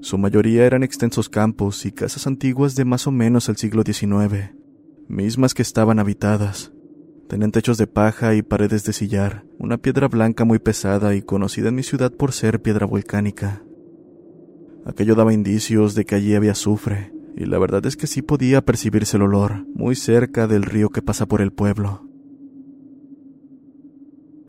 Su 0.00 0.16
mayoría 0.16 0.64
eran 0.64 0.82
extensos 0.82 1.28
campos 1.28 1.84
y 1.84 1.92
casas 1.92 2.26
antiguas 2.26 2.76
de 2.76 2.84
más 2.84 3.06
o 3.06 3.10
menos 3.10 3.48
el 3.48 3.56
siglo 3.56 3.82
XIX, 3.82 4.54
mismas 5.06 5.52
que 5.52 5.62
estaban 5.62 5.98
habitadas. 5.98 6.72
Tenían 7.28 7.52
techos 7.52 7.76
de 7.76 7.86
paja 7.86 8.34
y 8.34 8.42
paredes 8.42 8.84
de 8.84 8.94
sillar, 8.94 9.44
una 9.58 9.76
piedra 9.76 10.08
blanca 10.08 10.44
muy 10.44 10.58
pesada 10.58 11.14
y 11.14 11.20
conocida 11.20 11.68
en 11.68 11.74
mi 11.74 11.82
ciudad 11.82 12.10
por 12.10 12.32
ser 12.32 12.62
piedra 12.62 12.86
volcánica. 12.86 13.62
Aquello 14.86 15.14
daba 15.14 15.34
indicios 15.34 15.94
de 15.94 16.06
que 16.06 16.14
allí 16.14 16.34
había 16.34 16.52
azufre, 16.52 17.12
y 17.36 17.44
la 17.44 17.58
verdad 17.58 17.84
es 17.84 17.96
que 17.96 18.06
sí 18.06 18.22
podía 18.22 18.64
percibirse 18.64 19.18
el 19.18 19.24
olor, 19.24 19.66
muy 19.74 19.94
cerca 19.94 20.46
del 20.46 20.62
río 20.62 20.88
que 20.88 21.02
pasa 21.02 21.26
por 21.26 21.42
el 21.42 21.52
pueblo. 21.52 22.08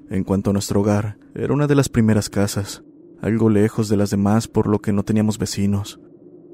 En 0.10 0.24
cuanto 0.24 0.50
a 0.50 0.54
nuestro 0.54 0.82
hogar, 0.82 1.18
era 1.36 1.54
una 1.54 1.68
de 1.68 1.76
las 1.76 1.88
primeras 1.88 2.30
casas, 2.30 2.84
algo 3.22 3.50
lejos 3.50 3.90
de 3.90 3.98
las 3.98 4.10
demás 4.10 4.48
por 4.48 4.68
lo 4.68 4.80
que 4.80 4.92
no 4.92 5.04
teníamos 5.04 5.38
vecinos. 5.38 6.00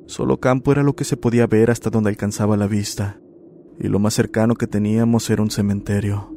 Solo 0.08 0.40
campo 0.40 0.74
era 0.74 0.84
lo 0.84 0.96
que 0.96 1.06
se 1.06 1.16
podía 1.16 1.48
ver 1.48 1.72
hasta 1.72 1.90
donde 1.90 2.10
alcanzaba 2.10 2.58
la 2.58 2.68
vista, 2.68 3.20
y 3.80 3.88
lo 3.88 4.00
más 4.00 4.14
cercano 4.14 4.56
que 4.56 4.68
teníamos 4.68 5.30
era 5.30 5.42
un 5.42 5.52
cementerio. 5.52 6.36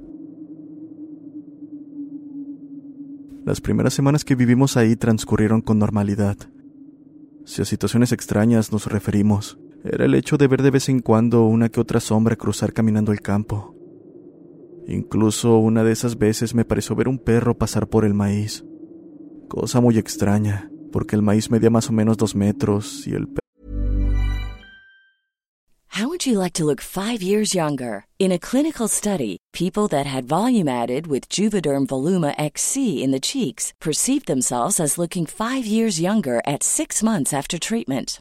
Las 3.44 3.60
primeras 3.60 3.94
semanas 3.94 4.24
que 4.24 4.36
vivimos 4.36 4.76
ahí 4.76 4.94
transcurrieron 4.94 5.60
con 5.60 5.78
normalidad. 5.78 6.36
Si 7.44 7.62
a 7.62 7.64
situaciones 7.64 8.12
extrañas 8.12 8.70
nos 8.70 8.86
referimos, 8.86 9.58
era 9.82 10.04
el 10.04 10.14
hecho 10.14 10.36
de 10.36 10.46
ver 10.46 10.62
de 10.62 10.70
vez 10.70 10.88
en 10.88 11.00
cuando 11.00 11.46
una 11.46 11.68
que 11.68 11.80
otra 11.80 11.98
sombra 11.98 12.36
cruzar 12.36 12.72
caminando 12.72 13.10
el 13.10 13.22
campo. 13.22 13.74
Incluso 14.88 15.58
una 15.58 15.84
de 15.84 15.92
esas 15.92 16.16
veces 16.16 16.54
me 16.54 16.64
pareció 16.64 16.96
ver 16.96 17.08
un 17.08 17.18
perro 17.18 17.58
pasar 17.58 17.88
por 17.88 18.06
el 18.06 18.14
maíz. 18.14 18.64
Cosa 19.46 19.82
muy 19.82 19.98
extraña, 19.98 20.70
porque 20.90 21.14
el 21.14 21.20
maíz 21.20 21.50
medía 21.50 21.68
más 21.68 21.90
o 21.90 21.92
menos 21.92 22.16
dos 22.16 22.34
metros 22.34 23.06
y 23.06 23.12
el 23.12 23.28
perro 23.28 23.38
How 25.90 26.06
would 26.08 26.26
you 26.26 26.38
like 26.38 26.52
to 26.54 26.64
look 26.64 26.80
five 26.80 27.22
years 27.22 27.54
younger? 27.54 28.06
In 28.20 28.30
a 28.30 28.38
clinical 28.38 28.86
study, 28.86 29.38
people 29.52 29.88
that 29.88 30.06
had 30.06 30.28
volume 30.28 30.68
added 30.68 31.08
with 31.08 31.28
Juvederm 31.28 31.86
Voluma 31.86 32.34
XC 32.38 33.02
in 33.02 33.10
the 33.10 33.18
cheeks 33.18 33.72
perceived 33.80 34.26
themselves 34.26 34.78
as 34.78 34.96
looking 34.96 35.26
five 35.26 35.66
years 35.66 36.00
younger 36.00 36.40
at 36.46 36.62
six 36.62 37.02
months 37.02 37.34
after 37.34 37.58
treatment. 37.58 38.20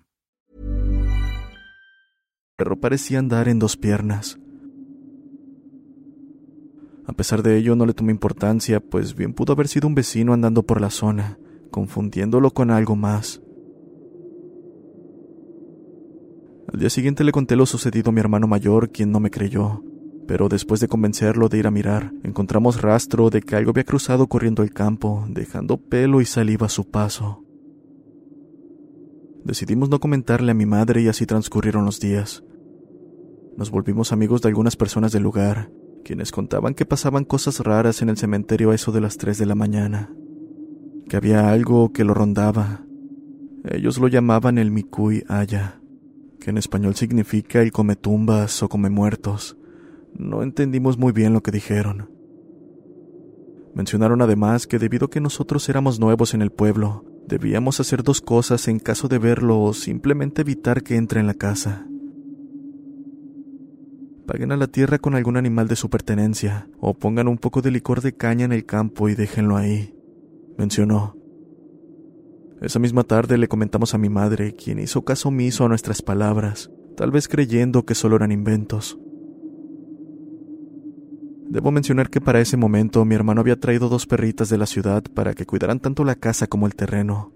Perro 2.61 2.79
parecía 2.79 3.17
andar 3.17 3.47
en 3.47 3.57
dos 3.57 3.75
piernas. 3.75 4.37
A 7.07 7.13
pesar 7.13 7.41
de 7.41 7.57
ello 7.57 7.75
no 7.75 7.87
le 7.87 7.95
tomé 7.95 8.11
importancia, 8.11 8.79
pues 8.79 9.15
bien 9.15 9.33
pudo 9.33 9.53
haber 9.53 9.67
sido 9.67 9.87
un 9.87 9.95
vecino 9.95 10.31
andando 10.31 10.61
por 10.61 10.79
la 10.79 10.91
zona, 10.91 11.39
confundiéndolo 11.71 12.51
con 12.51 12.69
algo 12.69 12.95
más. 12.95 13.41
Al 16.71 16.79
día 16.79 16.91
siguiente 16.91 17.23
le 17.23 17.31
conté 17.31 17.55
lo 17.55 17.65
sucedido 17.65 18.11
a 18.11 18.13
mi 18.13 18.19
hermano 18.19 18.45
mayor, 18.45 18.91
quien 18.91 19.11
no 19.11 19.19
me 19.19 19.31
creyó, 19.31 19.83
pero 20.27 20.47
después 20.47 20.79
de 20.79 20.87
convencerlo 20.87 21.49
de 21.49 21.57
ir 21.57 21.65
a 21.65 21.71
mirar, 21.71 22.13
encontramos 22.21 22.79
rastro 22.79 23.31
de 23.31 23.41
que 23.41 23.55
algo 23.55 23.71
había 23.71 23.85
cruzado 23.85 24.27
corriendo 24.27 24.61
el 24.61 24.71
campo, 24.71 25.25
dejando 25.29 25.77
pelo 25.77 26.21
y 26.21 26.25
saliva 26.25 26.67
a 26.67 26.69
su 26.69 26.87
paso. 26.91 27.43
Decidimos 29.43 29.89
no 29.89 29.99
comentarle 29.99 30.51
a 30.51 30.55
mi 30.55 30.65
madre 30.65 31.01
y 31.01 31.07
así 31.07 31.25
transcurrieron 31.25 31.83
los 31.85 31.99
días. 31.99 32.43
Nos 33.57 33.71
volvimos 33.71 34.11
amigos 34.11 34.41
de 34.41 34.49
algunas 34.49 34.75
personas 34.75 35.11
del 35.11 35.23
lugar, 35.23 35.71
quienes 36.05 36.31
contaban 36.31 36.73
que 36.73 36.85
pasaban 36.85 37.25
cosas 37.25 37.59
raras 37.59 38.01
en 38.01 38.09
el 38.09 38.17
cementerio 38.17 38.71
a 38.71 38.75
eso 38.75 38.91
de 38.91 39.01
las 39.01 39.17
3 39.17 39.37
de 39.37 39.45
la 39.45 39.55
mañana, 39.55 40.13
que 41.09 41.17
había 41.17 41.51
algo 41.51 41.91
que 41.91 42.03
lo 42.03 42.13
rondaba. 42.13 42.85
Ellos 43.63 43.97
lo 43.97 44.07
llamaban 44.07 44.57
el 44.57 44.71
Mikui 44.71 45.23
Aya, 45.27 45.81
que 46.39 46.51
en 46.51 46.57
español 46.57 46.95
significa 46.95 47.61
el 47.61 47.71
come 47.71 47.95
tumbas 47.95 48.61
o 48.63 48.69
come 48.69 48.89
muertos. 48.89 49.57
No 50.17 50.43
entendimos 50.43 50.97
muy 50.97 51.13
bien 51.13 51.33
lo 51.33 51.41
que 51.41 51.51
dijeron. 51.51 52.09
Mencionaron 53.73 54.21
además 54.21 54.67
que 54.67 54.79
debido 54.79 55.05
a 55.05 55.09
que 55.09 55.21
nosotros 55.21 55.67
éramos 55.69 55.99
nuevos 55.99 56.33
en 56.33 56.41
el 56.41 56.51
pueblo, 56.51 57.05
debíamos 57.31 57.79
hacer 57.79 58.03
dos 58.03 58.19
cosas 58.19 58.67
en 58.67 58.77
caso 58.77 59.07
de 59.07 59.17
verlo 59.17 59.61
o 59.61 59.73
simplemente 59.73 60.41
evitar 60.41 60.83
que 60.83 60.97
entre 60.97 61.21
en 61.21 61.27
la 61.27 61.33
casa. 61.33 61.87
Paguen 64.27 64.51
a 64.51 64.57
la 64.57 64.67
tierra 64.67 64.99
con 64.99 65.15
algún 65.15 65.37
animal 65.37 65.69
de 65.69 65.77
su 65.77 65.89
pertenencia, 65.89 66.67
o 66.79 66.93
pongan 66.93 67.29
un 67.29 67.37
poco 67.37 67.61
de 67.61 67.71
licor 67.71 68.01
de 68.01 68.13
caña 68.13 68.43
en 68.43 68.51
el 68.51 68.65
campo 68.65 69.07
y 69.07 69.15
déjenlo 69.15 69.55
ahí, 69.55 69.95
mencionó. 70.57 71.15
Esa 72.61 72.79
misma 72.79 73.03
tarde 73.05 73.37
le 73.37 73.47
comentamos 73.47 73.93
a 73.93 73.97
mi 73.97 74.09
madre, 74.09 74.53
quien 74.53 74.79
hizo 74.79 75.05
caso 75.05 75.29
omiso 75.29 75.63
a 75.63 75.69
nuestras 75.69 76.01
palabras, 76.01 76.69
tal 76.97 77.11
vez 77.11 77.29
creyendo 77.29 77.85
que 77.85 77.95
solo 77.95 78.17
eran 78.17 78.33
inventos. 78.33 78.99
Debo 81.51 81.69
mencionar 81.69 82.09
que 82.09 82.21
para 82.21 82.39
ese 82.39 82.55
momento 82.55 83.03
mi 83.03 83.13
hermano 83.13 83.41
había 83.41 83.59
traído 83.59 83.89
dos 83.89 84.07
perritas 84.07 84.47
de 84.47 84.57
la 84.57 84.65
ciudad 84.65 85.03
para 85.13 85.33
que 85.33 85.45
cuidaran 85.45 85.81
tanto 85.81 86.05
la 86.05 86.15
casa 86.15 86.47
como 86.47 86.65
el 86.65 86.75
terreno. 86.75 87.33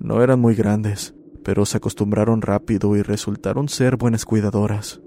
No 0.00 0.22
eran 0.22 0.40
muy 0.40 0.54
grandes, 0.54 1.14
pero 1.44 1.66
se 1.66 1.76
acostumbraron 1.76 2.40
rápido 2.40 2.96
y 2.96 3.02
resultaron 3.02 3.68
ser 3.68 3.98
buenas 3.98 4.24
cuidadoras. 4.24 5.02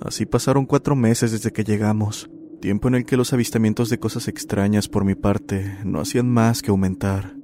Así 0.00 0.24
pasaron 0.24 0.66
cuatro 0.66 0.94
meses 0.94 1.32
desde 1.32 1.50
que 1.50 1.64
llegamos, 1.64 2.30
tiempo 2.60 2.86
en 2.86 2.94
el 2.94 3.04
que 3.04 3.16
los 3.16 3.32
avistamientos 3.32 3.88
de 3.88 3.98
cosas 3.98 4.28
extrañas 4.28 4.88
por 4.88 5.04
mi 5.04 5.16
parte 5.16 5.78
no 5.84 5.98
hacían 5.98 6.30
más 6.30 6.62
que 6.62 6.70
aumentar. 6.70 7.34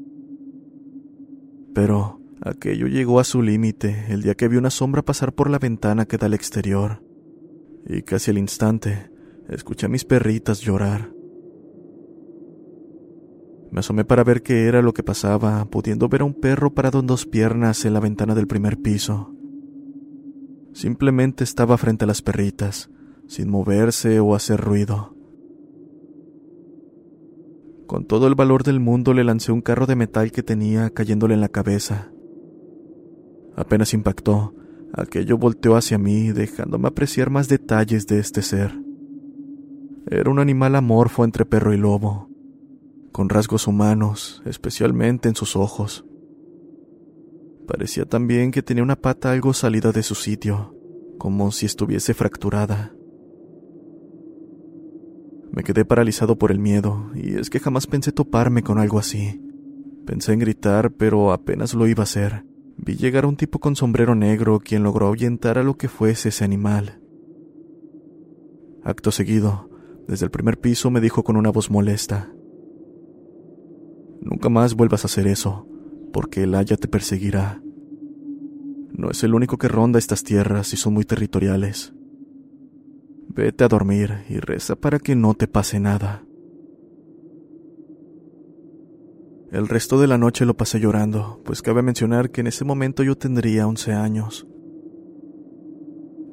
Pero 1.75 2.20
aquello 2.40 2.87
llegó 2.87 3.18
a 3.18 3.25
su 3.25 3.42
límite 3.42 4.04
el 4.11 4.23
día 4.23 4.37
que 4.37 4.46
vi 4.46 4.58
una 4.58 4.70
sombra 4.70 5.02
pasar 5.02 5.32
por 5.32 5.50
la 5.50 5.58
ventana 5.58 6.06
que 6.06 6.18
da 6.18 6.26
al 6.26 6.34
exterior, 6.34 7.02
y 7.87 8.03
casi 8.03 8.31
al 8.31 8.38
instante 8.38 9.11
escuché 9.49 9.87
a 9.87 9.88
mis 9.88 10.05
perritas 10.05 10.61
llorar. 10.61 11.12
Me 13.71 13.81
asomé 13.81 14.05
para 14.05 14.25
ver 14.25 14.43
qué 14.43 14.67
era 14.67 14.83
lo 14.83 14.95
que 14.95 15.03
pasaba, 15.03 15.64
pudiendo 15.64 16.09
ver 16.09 16.21
a 16.21 16.25
un 16.25 16.35
perro 16.35 16.75
parado 16.75 17.00
en 17.00 17.07
dos 17.07 17.26
piernas 17.26 17.85
en 17.85 17.93
la 17.93 18.00
ventana 18.00 18.35
del 18.35 18.47
primer 18.47 18.79
piso. 18.81 19.35
Simplemente 20.73 21.45
estaba 21.45 21.76
frente 21.76 22.05
a 22.05 22.07
las 22.07 22.23
perritas, 22.23 22.91
sin 23.26 23.50
moverse 23.50 24.21
o 24.21 24.35
hacer 24.35 24.61
ruido. 24.61 25.14
Con 27.87 28.07
todo 28.07 28.29
el 28.29 28.35
valor 28.35 28.62
del 28.62 28.81
mundo 28.81 29.12
le 29.12 29.25
lancé 29.25 29.53
un 29.53 29.61
carro 29.61 29.87
de 29.87 29.97
metal 29.97 30.33
que 30.33 30.43
tenía 30.43 30.91
cayéndole 30.91 31.35
en 31.35 31.41
la 31.41 31.49
cabeza. 31.49 32.12
Apenas 33.57 33.93
impactó, 33.93 34.55
Aquello 34.97 35.37
volteó 35.39 35.77
hacia 35.77 35.99
mí, 35.99 36.31
dejándome 36.31 36.87
apreciar 36.87 37.29
más 37.29 37.49
detalles 37.49 38.07
de 38.07 38.21
este 38.21 38.43
ser. 38.43 38.79
Era 40.07 40.31
un 40.31 40.39
animal 40.39 40.77
amorfo 40.77 41.25
entre 41.25 41.45
perro 41.45 41.75
y 41.75 41.77
lobo, 41.77 42.29
con 43.11 43.29
rasgos 43.29 43.67
humanos, 43.67 44.41
especialmente 44.45 45.29
en 45.29 45.35
sus 45.35 45.57
ojos. 45.57 46.05
Parecía 47.67 48.05
también 48.05 48.53
que 48.53 48.63
tenía 48.63 48.85
una 48.85 48.95
pata 48.95 49.33
algo 49.33 49.53
salida 49.53 49.91
de 49.91 50.05
su 50.05 50.15
sitio, 50.15 50.77
como 51.19 51.51
si 51.51 51.67
estuviese 51.67 52.15
fracturada. 52.15 52.95
Me 55.51 55.65
quedé 55.65 55.85
paralizado 55.85 56.39
por 56.39 56.53
el 56.53 56.61
miedo, 56.61 57.11
y 57.17 57.35
es 57.35 57.51
que 57.51 57.59
jamás 57.59 57.89
pensé 57.89 58.13
toparme 58.13 58.63
con 58.63 58.79
algo 58.79 59.01
así. 59.01 59.41
Pensé 60.07 60.35
en 60.35 60.39
gritar, 60.39 60.93
pero 60.93 61.33
apenas 61.33 61.75
lo 61.75 61.89
iba 61.89 62.03
a 62.03 62.05
hacer. 62.05 62.45
Vi 62.85 62.97
llegar 62.97 63.25
a 63.25 63.29
un 63.29 63.37
tipo 63.37 63.61
con 63.61 63.76
sombrero 63.76 64.14
negro 64.14 64.61
quien 64.61 64.83
logró 64.83 65.07
ahuyentar 65.07 65.57
a 65.57 65.62
lo 65.62 65.79
que 65.79 65.88
fuese 65.88 66.29
ese 66.29 66.45
animal. 66.45 67.00
Acto 68.83 69.11
seguido, 69.11 69.71
desde 70.07 70.26
el 70.26 70.31
primer 70.31 70.61
piso 70.61 70.91
me 70.91 71.00
dijo 71.00 71.25
con 71.25 71.38
una 71.38 71.49
voz 71.49 71.71
molesta. 71.71 72.31
Nunca 74.21 74.50
más 74.50 74.75
vuelvas 74.75 75.05
a 75.05 75.07
hacer 75.07 75.26
eso, 75.26 75.67
porque 76.12 76.43
el 76.43 76.55
haya 76.55 76.76
te 76.76 76.87
perseguirá. 76.87 77.62
No 78.93 79.11
es 79.11 79.25
el 79.25 79.35
único 79.35 79.57
que 79.57 79.69
ronda 79.69 79.99
estas 79.99 80.23
tierras 80.23 80.75
y 80.75 80.76
son 80.76 80.93
muy 80.93 81.07
territoriales. 81.07 81.95
Vete 83.29 83.64
a 83.64 83.69
dormir 83.69 84.25
y 84.29 84.41
reza 84.41 84.76
para 84.76 84.99
que 84.99 85.17
no 85.17 85.33
te 85.33 85.49
pase 85.49 85.81
nada. 85.81 86.23
El 89.54 89.68
resto 89.68 90.00
de 90.00 90.08
la 90.08 90.18
noche 90.18 90.46
lo 90.46 90.56
pasé 90.56 90.80
llorando, 90.80 91.40
pues 91.44 91.62
cabe 91.62 91.80
mencionar 91.80 92.32
que 92.32 92.40
en 92.40 92.49
ese 92.49 92.64
momento 92.64 93.04
yo 93.04 93.16
tendría 93.16 93.68
11 93.68 93.92
años. 93.92 94.49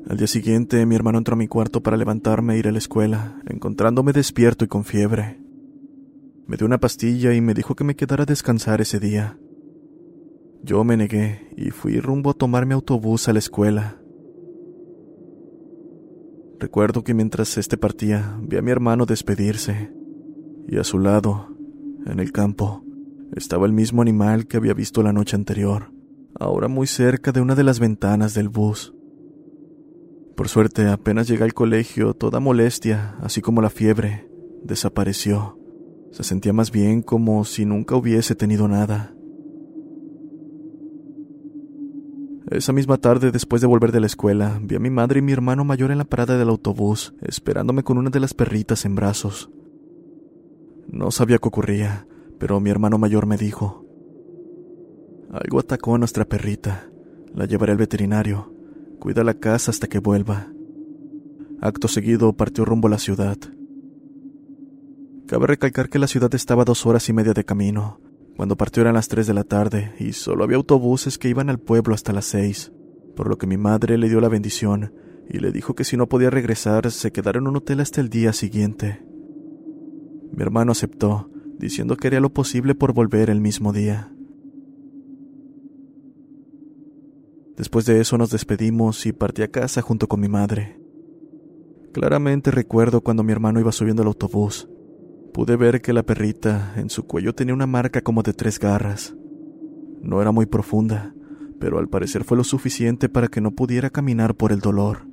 Al 0.10 0.18
día 0.18 0.26
siguiente, 0.26 0.84
mi 0.88 0.96
hermano 0.96 1.20
entró 1.20 1.36
a 1.36 1.38
mi 1.38 1.48
cuarto 1.48 1.84
para 1.84 1.98
levantarme 1.98 2.56
e 2.56 2.58
ir 2.58 2.68
a 2.68 2.72
la 2.72 2.80
escuela, 2.80 3.40
encontrándome 3.48 4.12
despierto 4.12 4.66
y 4.66 4.70
con 4.70 4.86
fiebre. 4.86 5.40
Me 6.48 6.58
dio 6.58 6.66
una 6.66 6.80
pastilla 6.80 7.32
y 7.36 7.42
me 7.42 7.54
dijo 7.54 7.76
que 7.76 7.84
me 7.84 7.96
quedara 7.96 8.24
a 8.24 8.26
descansar 8.26 8.82
ese 8.82 9.00
día. 9.00 9.38
Yo 10.64 10.84
me 10.84 10.98
negué 10.98 11.48
y 11.56 11.70
fui 11.70 12.00
rumbo 12.00 12.32
a 12.32 12.34
tomar 12.34 12.66
mi 12.66 12.74
autobús 12.74 13.28
a 13.28 13.34
la 13.34 13.40
escuela. 13.40 14.02
Recuerdo 16.60 17.04
que 17.04 17.14
mientras 17.14 17.56
este 17.60 17.78
partía, 17.78 18.36
vi 18.42 18.58
a 18.58 18.64
mi 18.64 18.72
hermano 18.72 19.06
despedirse, 19.06 19.94
y 20.68 20.80
a 20.80 20.84
su 20.84 20.98
lado, 20.98 21.56
en 22.08 22.20
el 22.20 22.32
campo, 22.32 22.84
estaba 23.36 23.66
el 23.66 23.74
mismo 23.74 24.02
animal 24.02 24.48
que 24.48 24.58
había 24.58 24.74
visto 24.74 25.04
la 25.04 25.14
noche 25.14 25.36
anterior, 25.36 25.92
ahora 26.40 26.68
muy 26.68 26.88
cerca 26.88 27.32
de 27.32 27.42
una 27.42 27.56
de 27.56 27.64
las 27.64 27.80
ventanas 27.80 28.34
del 28.34 28.50
bus. 28.50 28.94
Por 30.36 30.50
suerte, 30.50 30.88
apenas 30.88 31.28
llegué 31.28 31.44
al 31.44 31.54
colegio, 31.54 32.14
toda 32.14 32.40
molestia, 32.40 33.16
así 33.22 33.42
como 33.42 33.62
la 33.62 33.70
fiebre, 33.70 34.28
desapareció. 34.64 35.58
Se 36.12 36.24
sentía 36.24 36.52
más 36.52 36.72
bien 36.72 37.02
como 37.02 37.46
si 37.46 37.66
nunca 37.66 37.96
hubiese 37.96 38.36
tenido 38.36 38.68
nada. 38.68 39.14
Esa 42.50 42.74
misma 42.74 42.98
tarde, 42.98 43.32
después 43.32 43.62
de 43.62 43.68
volver 43.68 43.94
de 43.94 44.02
la 44.02 44.08
escuela, 44.08 44.60
vi 44.62 44.76
a 44.76 44.80
mi 44.80 44.90
madre 44.90 45.20
y 45.20 45.22
mi 45.22 45.32
hermano 45.32 45.64
mayor 45.64 45.92
en 45.92 46.00
la 46.00 46.04
parada 46.06 46.38
del 46.38 46.50
autobús, 46.50 47.14
esperándome 47.22 47.84
con 47.84 47.98
una 47.98 48.10
de 48.10 48.20
las 48.20 48.34
perritas 48.34 48.84
en 48.84 48.96
brazos. 48.96 49.50
No 50.90 51.12
sabía 51.12 51.38
qué 51.38 51.48
ocurría, 51.48 52.08
pero 52.42 52.60
mi 52.60 52.72
hermano 52.72 52.98
mayor 52.98 53.28
me 53.28 53.38
dijo, 53.38 53.86
algo 55.32 55.60
atacó 55.60 55.94
a 55.94 56.00
nuestra 56.00 56.26
perrita, 56.26 56.90
la 57.36 57.46
llevaré 57.46 57.74
al 57.74 57.78
veterinario, 57.78 58.52
cuida 58.98 59.24
la 59.24 59.36
casa 59.36 59.70
hasta 59.70 59.86
que 59.86 60.00
vuelva. 60.00 60.48
Acto 61.62 61.88
seguido 61.88 62.34
partió 62.34 62.66
rumbo 62.66 62.88
a 62.88 62.92
la 62.92 62.98
ciudad. 62.98 63.38
Cabe 65.28 65.46
recalcar 65.46 65.88
que 65.88 66.00
la 66.00 66.08
ciudad 66.08 66.34
estaba 66.34 66.66
dos 66.66 66.88
horas 66.88 67.08
y 67.10 67.14
media 67.14 67.34
de 67.34 67.46
camino. 67.46 68.00
Cuando 68.36 68.58
partió 68.58 68.82
eran 68.82 68.96
las 68.96 69.08
tres 69.08 69.28
de 69.28 69.36
la 69.36 69.44
tarde 69.44 69.94
y 70.00 70.14
solo 70.14 70.44
había 70.44 70.58
autobuses 70.58 71.20
que 71.20 71.30
iban 71.30 71.48
al 71.52 71.60
pueblo 71.60 71.94
hasta 71.94 72.12
las 72.12 72.26
seis, 72.26 72.72
por 73.16 73.30
lo 73.30 73.38
que 73.38 73.46
mi 73.46 73.58
madre 73.58 74.00
le 74.00 74.10
dio 74.10 74.20
la 74.20 74.30
bendición 74.30 74.96
y 75.30 75.38
le 75.38 75.52
dijo 75.52 75.76
que 75.76 75.84
si 75.84 75.96
no 75.96 76.10
podía 76.10 76.32
regresar 76.32 76.90
se 76.90 77.12
quedara 77.12 77.38
en 77.38 77.46
un 77.46 77.58
hotel 77.58 77.82
hasta 77.82 78.02
el 78.02 78.10
día 78.10 78.34
siguiente. 78.34 79.06
Mi 80.32 80.42
hermano 80.42 80.72
aceptó 80.72 81.31
diciendo 81.62 81.96
que 81.96 82.08
haría 82.08 82.20
lo 82.20 82.34
posible 82.34 82.76
por 82.76 82.92
volver 82.92 83.30
el 83.30 83.40
mismo 83.40 83.72
día. 83.72 84.12
Después 87.56 87.86
de 87.86 88.02
eso 88.02 88.18
nos 88.18 88.32
despedimos 88.32 89.06
y 89.06 89.14
partí 89.14 89.44
a 89.44 89.52
casa 89.52 89.84
junto 89.84 90.08
con 90.08 90.20
mi 90.20 90.28
madre. 90.28 90.80
Claramente 91.94 92.50
recuerdo 92.50 93.02
cuando 93.02 93.24
mi 93.24 93.32
hermano 93.32 93.60
iba 93.60 93.72
subiendo 93.72 94.02
al 94.02 94.08
autobús. 94.08 94.68
Pude 95.34 95.56
ver 95.56 95.82
que 95.82 95.94
la 95.94 96.04
perrita 96.04 96.74
en 96.78 96.90
su 96.90 97.06
cuello 97.06 97.36
tenía 97.36 97.54
una 97.54 97.68
marca 97.68 98.02
como 98.02 98.24
de 98.24 98.34
tres 98.34 98.60
garras. 98.60 99.16
No 100.02 100.22
era 100.22 100.32
muy 100.32 100.48
profunda, 100.48 101.14
pero 101.60 101.78
al 101.78 101.88
parecer 101.88 102.24
fue 102.24 102.38
lo 102.38 102.44
suficiente 102.44 103.08
para 103.08 103.28
que 103.28 103.40
no 103.40 103.52
pudiera 103.52 103.92
caminar 103.92 104.36
por 104.36 104.52
el 104.52 104.60
dolor. 104.60 105.11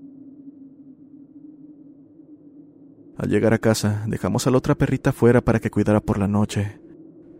Al 3.18 3.28
llegar 3.28 3.52
a 3.52 3.58
casa, 3.58 4.04
dejamos 4.06 4.46
a 4.46 4.52
la 4.52 4.58
otra 4.58 4.76
perrita 4.76 5.12
fuera 5.12 5.40
para 5.40 5.58
que 5.58 5.72
cuidara 5.72 6.00
por 6.00 6.18
la 6.18 6.28
noche. 6.28 6.80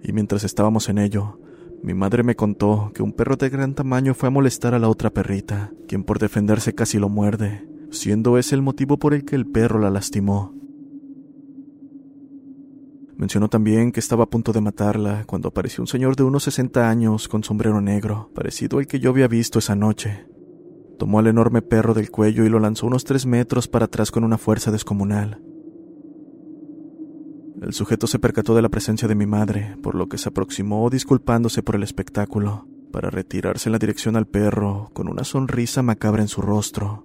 Y 0.03 0.13
mientras 0.13 0.43
estábamos 0.43 0.89
en 0.89 0.99
ello, 0.99 1.39
mi 1.85 1.95
madre 1.95 2.25
me 2.25 2.35
contó 2.35 2.91
que 2.93 3.05
un 3.05 3.13
perro 3.13 3.37
de 3.37 3.49
gran 3.49 3.75
tamaño 3.75 4.13
fue 4.15 4.27
a 4.27 4.31
molestar 4.31 4.75
a 4.75 4.81
la 4.81 4.89
otra 4.89 5.11
perrita, 5.11 5.73
quien 5.87 6.03
por 6.03 6.19
defenderse 6.19 6.75
casi 6.75 6.99
lo 6.99 7.09
muerde, 7.09 7.69
siendo 7.93 8.39
ese 8.39 8.57
el 8.57 8.63
motivo 8.63 8.99
por 8.99 9.15
el 9.15 9.25
que 9.25 9.37
el 9.37 9.47
perro 9.47 9.79
la 9.79 9.89
lastimó. 9.89 10.53
Mencionó 13.17 13.49
también 13.49 13.93
que 13.93 14.01
estaba 14.01 14.25
a 14.25 14.31
punto 14.31 14.53
de 14.53 14.61
matarla 14.61 15.25
cuando 15.27 15.49
apareció 15.49 15.83
un 15.83 15.89
señor 15.89 16.17
de 16.17 16.25
unos 16.25 16.43
60 16.43 16.91
años 16.91 17.29
con 17.29 17.45
sombrero 17.45 17.81
negro, 17.81 18.33
parecido 18.35 18.79
al 18.79 18.89
que 18.89 18.99
yo 18.99 19.11
había 19.11 19.29
visto 19.29 19.61
esa 19.61 19.77
noche. 19.77 20.27
Tomó 20.99 21.21
al 21.21 21.29
enorme 21.29 21.63
perro 21.63 21.95
del 21.95 22.11
cuello 22.11 22.45
y 22.45 22.49
lo 22.49 22.59
lanzó 22.59 22.89
unos 22.89 23.05
tres 23.05 23.27
metros 23.27 23.69
para 23.69 23.85
atrás 23.85 24.11
con 24.11 24.25
una 24.25 24.39
fuerza 24.39 24.73
descomunal. 24.73 25.41
El 27.61 27.73
sujeto 27.73 28.07
se 28.07 28.19
percató 28.19 28.55
de 28.55 28.63
la 28.63 28.69
presencia 28.69 29.09
de 29.09 29.17
mi 29.17 29.27
madre, 29.27 29.77
por 29.83 29.95
lo 29.95 30.09
que 30.09 30.19
se 30.19 30.29
aproximó 30.29 30.89
disculpándose 30.91 31.63
por 31.63 31.75
el 31.75 31.83
espectáculo, 31.83 32.69
para 32.93 33.11
retirarse 33.11 33.69
en 33.69 33.73
la 33.73 33.79
dirección 33.79 34.17
al 34.17 34.27
perro 34.27 34.91
con 34.93 35.09
una 35.09 35.25
sonrisa 35.25 35.83
macabra 35.83 36.23
en 36.23 36.29
su 36.29 36.41
rostro. 36.41 37.05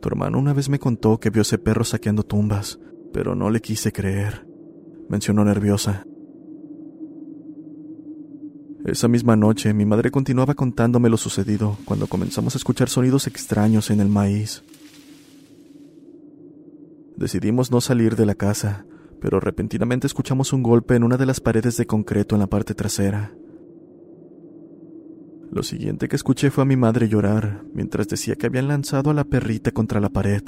Tu 0.00 0.08
hermano 0.08 0.38
una 0.38 0.52
vez 0.52 0.68
me 0.68 0.78
contó 0.78 1.18
que 1.18 1.30
vio 1.30 1.42
ese 1.42 1.56
perro 1.56 1.84
saqueando 1.84 2.24
tumbas, 2.24 2.78
pero 3.12 3.34
no 3.34 3.48
le 3.48 3.60
quise 3.60 3.92
creer, 3.92 4.46
mencionó 5.08 5.44
nerviosa. 5.44 6.06
Esa 8.84 9.08
misma 9.08 9.34
noche 9.34 9.72
mi 9.72 9.86
madre 9.86 10.10
continuaba 10.10 10.52
contándome 10.52 11.08
lo 11.08 11.16
sucedido 11.16 11.78
cuando 11.86 12.06
comenzamos 12.06 12.54
a 12.54 12.58
escuchar 12.58 12.90
sonidos 12.90 13.26
extraños 13.26 13.90
en 13.90 14.00
el 14.00 14.10
maíz. 14.10 14.62
Decidimos 17.16 17.70
no 17.70 17.80
salir 17.80 18.16
de 18.16 18.26
la 18.26 18.34
casa, 18.34 18.86
pero 19.20 19.40
repentinamente 19.40 20.06
escuchamos 20.06 20.52
un 20.52 20.62
golpe 20.62 20.96
en 20.96 21.04
una 21.04 21.16
de 21.16 21.26
las 21.26 21.40
paredes 21.40 21.76
de 21.76 21.86
concreto 21.86 22.34
en 22.34 22.40
la 22.40 22.46
parte 22.48 22.74
trasera. 22.74 23.34
Lo 25.50 25.62
siguiente 25.62 26.08
que 26.08 26.16
escuché 26.16 26.50
fue 26.50 26.62
a 26.62 26.66
mi 26.66 26.76
madre 26.76 27.08
llorar 27.08 27.64
mientras 27.72 28.08
decía 28.08 28.34
que 28.34 28.46
habían 28.46 28.66
lanzado 28.66 29.10
a 29.10 29.14
la 29.14 29.24
perrita 29.24 29.70
contra 29.70 30.00
la 30.00 30.08
pared. 30.08 30.42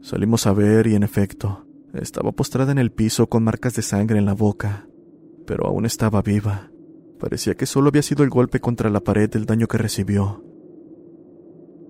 Salimos 0.00 0.46
a 0.46 0.52
ver 0.52 0.86
y 0.86 0.94
en 0.94 1.02
efecto, 1.02 1.66
estaba 1.92 2.32
postrada 2.32 2.72
en 2.72 2.78
el 2.78 2.92
piso 2.92 3.28
con 3.28 3.44
marcas 3.44 3.74
de 3.74 3.82
sangre 3.82 4.18
en 4.18 4.24
la 4.24 4.34
boca, 4.34 4.88
pero 5.46 5.66
aún 5.66 5.84
estaba 5.84 6.22
viva. 6.22 6.70
Parecía 7.18 7.54
que 7.54 7.66
solo 7.66 7.88
había 7.88 8.02
sido 8.02 8.24
el 8.24 8.30
golpe 8.30 8.60
contra 8.60 8.90
la 8.90 9.00
pared 9.00 9.30
el 9.34 9.46
daño 9.46 9.66
que 9.66 9.78
recibió. 9.78 10.42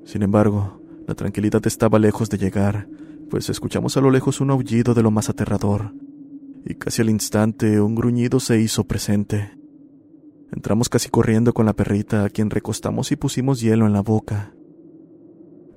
Sin 0.04 0.22
embargo, 0.22 0.80
la 1.06 1.14
tranquilidad 1.14 1.64
estaba 1.66 1.98
lejos 1.98 2.28
de 2.28 2.38
llegar, 2.38 2.88
pues 3.30 3.48
escuchamos 3.48 3.96
a 3.96 4.00
lo 4.00 4.10
lejos 4.10 4.40
un 4.40 4.50
aullido 4.50 4.92
de 4.92 5.02
lo 5.02 5.10
más 5.10 5.28
aterrador, 5.30 5.94
y 6.64 6.74
casi 6.74 7.02
al 7.02 7.10
instante 7.10 7.80
un 7.80 7.94
gruñido 7.94 8.40
se 8.40 8.60
hizo 8.60 8.84
presente. 8.84 9.56
Entramos 10.52 10.88
casi 10.88 11.08
corriendo 11.08 11.54
con 11.54 11.66
la 11.66 11.74
perrita, 11.74 12.24
a 12.24 12.28
quien 12.28 12.50
recostamos 12.50 13.12
y 13.12 13.16
pusimos 13.16 13.60
hielo 13.60 13.86
en 13.86 13.92
la 13.92 14.00
boca. 14.02 14.52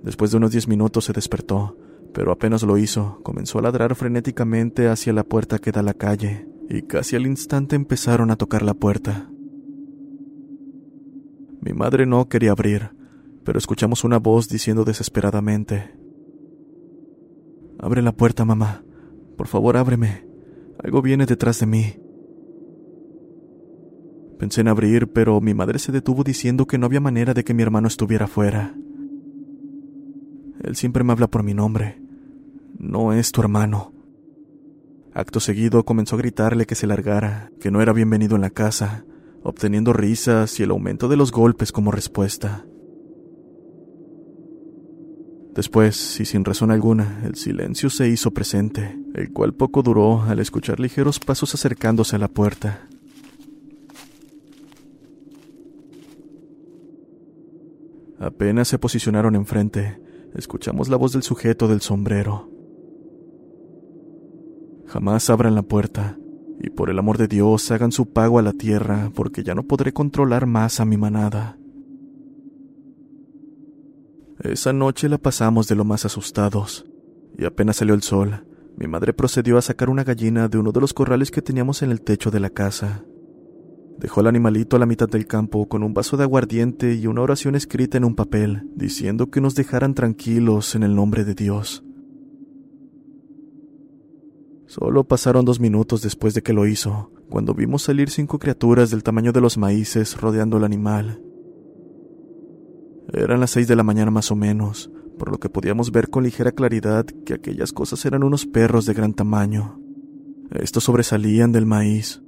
Después 0.03 0.31
de 0.31 0.37
unos 0.37 0.51
diez 0.51 0.67
minutos 0.67 1.05
se 1.05 1.13
despertó, 1.13 1.77
pero 2.13 2.31
apenas 2.31 2.63
lo 2.63 2.77
hizo, 2.77 3.19
comenzó 3.23 3.59
a 3.59 3.61
ladrar 3.61 3.93
frenéticamente 3.95 4.87
hacia 4.87 5.13
la 5.13 5.23
puerta 5.23 5.59
que 5.59 5.71
da 5.71 5.81
a 5.81 5.83
la 5.83 5.93
calle, 5.93 6.47
y 6.69 6.83
casi 6.83 7.15
al 7.15 7.27
instante 7.27 7.75
empezaron 7.75 8.31
a 8.31 8.35
tocar 8.35 8.63
la 8.63 8.73
puerta. 8.73 9.29
Mi 11.61 11.73
madre 11.73 12.05
no 12.05 12.29
quería 12.29 12.51
abrir, 12.51 12.91
pero 13.43 13.58
escuchamos 13.58 14.04
una 14.04 14.19
voz 14.19 14.49
diciendo 14.49 14.84
desesperadamente, 14.84 15.99
Abre 17.82 18.02
la 18.02 18.12
puerta, 18.12 18.43
mamá. 18.43 18.84
Por 19.38 19.47
favor, 19.47 19.78
ábreme. 19.78 20.28
Algo 20.84 21.02
viene 21.02 21.25
detrás 21.25 21.62
de 21.62 21.65
mí. 21.65 21.95
Pensé 24.38 24.62
en 24.62 24.67
abrir, 24.67 25.08
pero 25.13 25.39
mi 25.39 25.54
madre 25.54 25.80
se 25.80 25.93
detuvo 25.93 26.25
diciendo 26.25 26.67
que 26.67 26.78
no 26.78 26.86
había 26.86 26.99
manera 26.99 27.34
de 27.34 27.45
que 27.45 27.54
mi 27.54 27.63
hermano 27.63 27.88
estuviera 27.88 28.28
fuera. 28.28 28.75
Él 30.62 30.75
siempre 30.75 31.06
me 31.06 31.13
habla 31.13 31.28
por 31.28 31.43
mi 31.43 31.54
nombre. 31.54 32.02
No 32.78 33.13
es 33.13 33.32
tu 33.32 33.41
hermano. 33.41 33.93
Acto 35.13 35.39
seguido 35.39 35.86
comenzó 35.86 36.15
a 36.15 36.19
gritarle 36.19 36.65
que 36.65 36.75
se 36.75 36.88
largara, 36.88 37.52
que 37.62 37.71
no 37.71 37.82
era 37.82 37.93
bienvenido 37.93 38.36
en 38.36 38.41
la 38.41 38.49
casa, 38.49 39.06
obteniendo 39.41 39.93
risas 39.93 40.60
y 40.60 40.63
el 40.63 40.71
aumento 40.71 41.08
de 41.08 41.15
los 41.15 41.32
golpes 41.32 41.71
como 41.71 41.91
respuesta. 41.91 42.65
Después, 45.55 46.19
y 46.19 46.25
sin 46.25 46.45
razón 46.45 46.71
alguna, 46.71 47.21
el 47.25 47.35
silencio 47.35 47.89
se 47.89 48.07
hizo 48.07 48.31
presente, 48.31 48.97
el 49.15 49.31
cual 49.31 49.53
poco 49.53 49.81
duró 49.81 50.21
al 50.21 50.39
escuchar 50.39 50.79
ligeros 50.79 51.19
pasos 51.19 51.53
acercándose 51.53 52.15
a 52.15 52.19
la 52.19 52.27
puerta. 52.27 52.88
Apenas 58.19 58.67
se 58.67 58.77
posicionaron 58.77 59.35
enfrente, 59.35 59.99
escuchamos 60.35 60.89
la 60.89 60.97
voz 60.97 61.13
del 61.13 61.23
sujeto 61.23 61.67
del 61.67 61.81
sombrero. 61.81 62.49
Jamás 64.88 65.29
abran 65.29 65.55
la 65.55 65.63
puerta, 65.63 66.17
y 66.62 66.69
por 66.69 66.89
el 66.89 66.99
amor 66.99 67.17
de 67.17 67.27
Dios 67.27 67.71
hagan 67.71 67.91
su 67.91 68.12
pago 68.12 68.38
a 68.38 68.41
la 68.41 68.53
tierra, 68.53 69.12
porque 69.15 69.43
ya 69.43 69.55
no 69.55 69.63
podré 69.63 69.93
controlar 69.93 70.45
más 70.45 70.79
a 70.79 70.85
mi 70.85 70.97
manada. 70.97 71.57
Esa 74.39 74.71
noche 74.71 75.10
la 75.10 75.17
pasamos 75.17 75.67
de 75.67 75.75
lo 75.75 75.84
más 75.84 76.06
asustados, 76.06 76.86
y 77.38 77.45
apenas 77.45 77.78
salió 77.78 77.93
el 77.93 78.02
sol, 78.02 78.45
mi 78.78 78.88
madre 78.88 79.12
procedió 79.12 79.58
a 79.58 79.62
sacar 79.62 79.89
una 79.89 80.06
gallina 80.06 80.47
de 80.47 80.58
uno 80.58 80.71
de 80.71 80.80
los 80.80 80.93
corrales 80.93 81.32
que 81.32 81.41
teníamos 81.41 81.82
en 81.82 81.91
el 81.91 82.02
techo 82.02 82.32
de 82.32 82.39
la 82.39 82.49
casa. 82.49 83.04
Dejó 83.97 84.21
al 84.21 84.28
animalito 84.28 84.78
a 84.78 84.80
la 84.80 84.86
mitad 84.86 85.10
del 85.10 85.28
campo 85.28 85.67
con 85.67 85.84
un 85.84 85.93
vaso 85.93 86.15
de 86.15 86.23
aguardiente 86.23 86.95
y 86.95 87.06
una 87.06 87.21
oración 87.21 87.56
escrita 87.56 87.97
en 87.97 88.06
un 88.06 88.15
papel, 88.15 88.69
diciendo 88.75 89.30
que 89.30 89.41
nos 89.41 89.56
dejaran 89.56 89.93
tranquilos 89.93 90.73
en 90.75 90.84
el 90.84 90.95
nombre 90.95 91.25
de 91.25 91.36
Dios. 91.36 91.84
Solo 94.67 95.04
pasaron 95.04 95.43
dos 95.43 95.60
minutos 95.60 96.02
después 96.02 96.34
de 96.34 96.43
que 96.43 96.54
lo 96.54 96.65
hizo, 96.65 97.12
cuando 97.30 97.54
vimos 97.54 97.82
salir 97.82 98.10
cinco 98.10 98.39
criaturas 98.39 98.89
del 98.89 99.04
tamaño 99.04 99.34
de 99.34 99.41
los 99.41 99.58
maíces 99.58 100.15
rodeando 100.21 100.56
al 100.56 100.63
animal. 100.63 101.21
Eran 103.13 103.39
las 103.39 103.52
seis 103.52 103.67
de 103.67 103.76
la 103.76 103.84
mañana 103.84 104.12
más 104.12 104.32
o 104.32 104.36
menos, 104.36 104.91
por 105.17 105.32
lo 105.32 105.39
que 105.39 105.50
podíamos 105.50 105.91
ver 105.91 106.10
con 106.10 106.24
ligera 106.24 106.52
claridad 106.52 107.06
que 107.26 107.34
aquellas 107.34 107.74
cosas 107.74 108.06
eran 108.06 108.24
unos 108.24 108.45
perros 108.45 108.86
de 108.86 108.93
gran 108.93 109.13
tamaño. 109.13 109.80
Estos 110.52 110.84
sobresalían 110.84 111.52
del 111.52 111.65
maíz. 111.65 112.22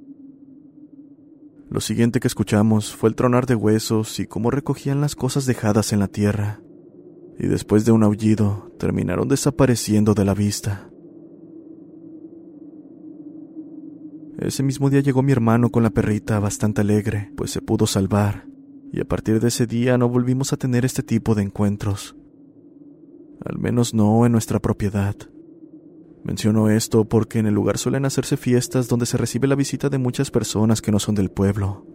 Lo 1.70 1.80
siguiente 1.80 2.20
que 2.20 2.28
escuchamos 2.28 2.94
fue 2.94 3.08
el 3.08 3.16
tronar 3.16 3.46
de 3.46 3.54
huesos 3.54 4.20
y 4.20 4.26
cómo 4.26 4.50
recogían 4.50 5.00
las 5.00 5.16
cosas 5.16 5.46
dejadas 5.46 5.92
en 5.92 6.00
la 6.00 6.08
tierra, 6.08 6.60
y 7.38 7.46
después 7.46 7.84
de 7.84 7.92
un 7.92 8.02
aullido 8.02 8.72
terminaron 8.78 9.28
desapareciendo 9.28 10.14
de 10.14 10.24
la 10.24 10.34
vista. 10.34 10.90
Ese 14.38 14.62
mismo 14.62 14.90
día 14.90 15.00
llegó 15.00 15.22
mi 15.22 15.32
hermano 15.32 15.70
con 15.70 15.82
la 15.82 15.90
perrita 15.90 16.40
bastante 16.40 16.80
alegre, 16.80 17.32
pues 17.36 17.52
se 17.52 17.62
pudo 17.62 17.86
salvar, 17.86 18.46
y 18.92 19.00
a 19.00 19.06
partir 19.06 19.40
de 19.40 19.48
ese 19.48 19.66
día 19.66 19.96
no 19.96 20.08
volvimos 20.08 20.52
a 20.52 20.58
tener 20.58 20.84
este 20.84 21.02
tipo 21.02 21.34
de 21.34 21.42
encuentros. 21.42 22.14
Al 23.42 23.58
menos 23.58 23.94
no 23.94 24.26
en 24.26 24.32
nuestra 24.32 24.60
propiedad. 24.60 25.16
Menciono 26.22 26.68
esto 26.68 27.06
porque 27.06 27.38
en 27.38 27.46
el 27.46 27.54
lugar 27.54 27.78
suelen 27.78 28.04
hacerse 28.04 28.36
fiestas 28.36 28.88
donde 28.88 29.06
se 29.06 29.16
recibe 29.16 29.48
la 29.48 29.54
visita 29.54 29.88
de 29.88 29.98
muchas 29.98 30.30
personas 30.30 30.82
que 30.82 30.92
no 30.92 30.98
son 30.98 31.14
del 31.14 31.30
pueblo. 31.30 31.86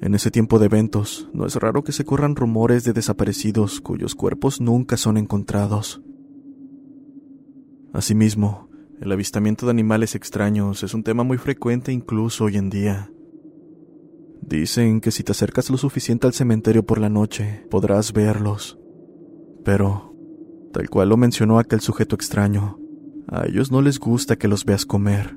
En 0.00 0.14
ese 0.14 0.30
tiempo 0.30 0.58
de 0.58 0.66
eventos, 0.66 1.28
no 1.34 1.44
es 1.44 1.54
raro 1.56 1.84
que 1.84 1.92
se 1.92 2.04
corran 2.04 2.36
rumores 2.36 2.84
de 2.84 2.94
desaparecidos 2.94 3.80
cuyos 3.80 4.14
cuerpos 4.14 4.60
nunca 4.60 4.96
son 4.96 5.18
encontrados. 5.18 6.00
Asimismo, 7.92 8.70
el 9.00 9.12
avistamiento 9.12 9.66
de 9.66 9.70
animales 9.70 10.14
extraños 10.14 10.82
es 10.82 10.94
un 10.94 11.02
tema 11.02 11.22
muy 11.22 11.36
frecuente 11.36 11.92
incluso 11.92 12.44
hoy 12.44 12.56
en 12.56 12.70
día. 12.70 13.10
Dicen 14.48 15.02
que 15.02 15.10
si 15.10 15.22
te 15.24 15.32
acercas 15.32 15.68
lo 15.68 15.76
suficiente 15.76 16.26
al 16.26 16.32
cementerio 16.32 16.82
por 16.82 16.98
la 16.98 17.10
noche, 17.10 17.66
podrás 17.70 18.14
verlos. 18.14 18.78
Pero, 19.62 20.14
tal 20.72 20.88
cual 20.88 21.10
lo 21.10 21.18
mencionó 21.18 21.58
aquel 21.58 21.80
sujeto 21.80 22.14
extraño, 22.14 22.78
a 23.28 23.46
ellos 23.46 23.70
no 23.70 23.82
les 23.82 23.98
gusta 23.98 24.36
que 24.36 24.48
los 24.48 24.64
veas 24.64 24.86
comer. 24.86 25.36